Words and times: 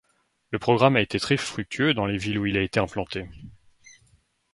Le 0.49 0.57
programme 0.57 0.95
a 0.95 1.01
été 1.01 1.19
très 1.19 1.37
fructueux 1.37 1.93
dans 1.93 2.07
les 2.07 2.17
villes 2.17 2.39
où 2.39 2.47
il 2.47 2.57
a 2.57 2.61
été 2.63 2.79
implanté. 2.79 3.27